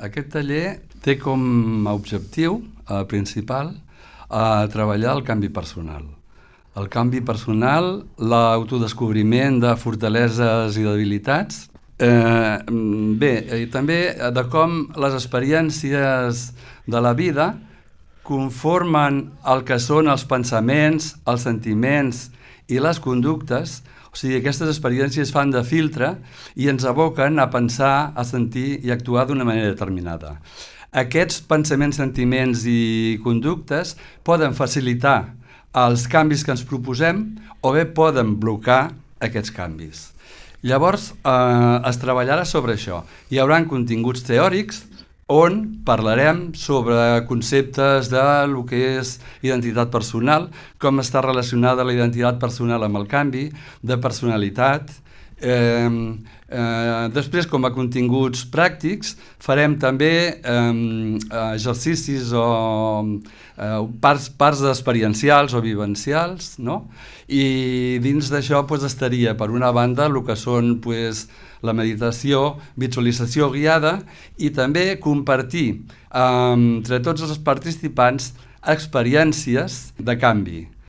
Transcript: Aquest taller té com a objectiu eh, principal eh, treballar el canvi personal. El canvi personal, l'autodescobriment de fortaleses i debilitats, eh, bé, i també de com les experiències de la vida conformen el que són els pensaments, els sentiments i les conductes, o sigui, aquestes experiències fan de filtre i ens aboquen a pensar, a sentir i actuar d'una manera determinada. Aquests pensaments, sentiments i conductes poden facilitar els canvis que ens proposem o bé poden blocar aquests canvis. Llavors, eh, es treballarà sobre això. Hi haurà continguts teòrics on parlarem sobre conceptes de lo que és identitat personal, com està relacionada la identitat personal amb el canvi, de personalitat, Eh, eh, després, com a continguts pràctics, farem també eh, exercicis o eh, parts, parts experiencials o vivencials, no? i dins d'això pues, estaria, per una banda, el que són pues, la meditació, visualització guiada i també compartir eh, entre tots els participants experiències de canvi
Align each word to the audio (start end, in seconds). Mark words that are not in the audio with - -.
Aquest 0.00 0.30
taller 0.32 0.80
té 1.04 1.18
com 1.20 1.40
a 1.88 1.92
objectiu 1.92 2.60
eh, 2.88 3.02
principal 3.08 3.74
eh, 3.74 4.66
treballar 4.72 5.12
el 5.18 5.24
canvi 5.26 5.50
personal. 5.52 6.06
El 6.80 6.86
canvi 6.88 7.20
personal, 7.26 7.90
l'autodescobriment 8.16 9.58
de 9.60 9.74
fortaleses 9.76 10.78
i 10.78 10.86
debilitats, 10.86 11.66
eh, 12.00 12.56
bé, 13.20 13.32
i 13.60 13.66
també 13.72 13.98
de 14.32 14.44
com 14.52 14.86
les 14.96 15.16
experiències 15.18 16.46
de 16.88 17.02
la 17.02 17.12
vida 17.18 17.50
conformen 18.30 19.24
el 19.50 19.64
que 19.66 19.80
són 19.82 20.10
els 20.10 20.22
pensaments, 20.30 21.16
els 21.26 21.46
sentiments 21.48 22.28
i 22.70 22.78
les 22.78 23.00
conductes, 23.02 23.80
o 24.10 24.18
sigui, 24.18 24.38
aquestes 24.38 24.70
experiències 24.70 25.32
fan 25.34 25.50
de 25.54 25.62
filtre 25.66 26.12
i 26.58 26.68
ens 26.70 26.86
aboquen 26.86 27.42
a 27.42 27.48
pensar, 27.50 28.12
a 28.14 28.24
sentir 28.26 28.80
i 28.86 28.94
actuar 28.94 29.26
d'una 29.26 29.46
manera 29.46 29.72
determinada. 29.72 30.36
Aquests 30.90 31.42
pensaments, 31.46 31.98
sentiments 32.00 32.64
i 32.66 33.18
conductes 33.22 33.94
poden 34.26 34.54
facilitar 34.58 35.34
els 35.78 36.08
canvis 36.10 36.42
que 36.42 36.54
ens 36.54 36.66
proposem 36.66 37.28
o 37.62 37.74
bé 37.74 37.84
poden 37.94 38.34
blocar 38.42 38.90
aquests 39.22 39.54
canvis. 39.54 40.08
Llavors, 40.66 41.12
eh, 41.24 41.88
es 41.88 41.98
treballarà 42.02 42.44
sobre 42.44 42.74
això. 42.74 43.04
Hi 43.30 43.38
haurà 43.38 43.62
continguts 43.66 44.26
teòrics 44.26 44.84
on 45.30 45.82
parlarem 45.86 46.50
sobre 46.58 47.24
conceptes 47.30 48.10
de 48.10 48.22
lo 48.50 48.64
que 48.66 48.80
és 48.98 49.14
identitat 49.46 49.92
personal, 49.94 50.48
com 50.82 50.98
està 50.98 51.22
relacionada 51.22 51.86
la 51.86 51.94
identitat 51.94 52.40
personal 52.42 52.82
amb 52.82 52.98
el 52.98 53.06
canvi, 53.06 53.44
de 53.86 53.98
personalitat, 54.02 54.90
Eh, 55.40 55.88
eh, 56.48 57.08
després, 57.14 57.46
com 57.48 57.64
a 57.64 57.70
continguts 57.72 58.42
pràctics, 58.52 59.14
farem 59.40 59.78
també 59.80 60.12
eh, 60.36 60.72
exercicis 61.54 62.34
o 62.36 62.46
eh, 63.56 63.78
parts, 64.02 64.28
parts 64.36 64.64
experiencials 64.68 65.54
o 65.56 65.62
vivencials, 65.64 66.58
no? 66.60 66.82
i 67.28 67.98
dins 68.04 68.28
d'això 68.32 68.66
pues, 68.68 68.84
estaria, 68.84 69.36
per 69.38 69.48
una 69.54 69.72
banda, 69.72 70.10
el 70.10 70.20
que 70.26 70.36
són 70.36 70.76
pues, 70.84 71.28
la 71.64 71.72
meditació, 71.76 72.58
visualització 72.76 73.50
guiada 73.54 74.00
i 74.36 74.52
també 74.52 74.98
compartir 75.00 75.68
eh, 75.72 76.20
entre 76.20 77.00
tots 77.00 77.24
els 77.24 77.40
participants 77.40 78.34
experiències 78.68 79.80
de 79.96 80.20
canvi 80.20 80.60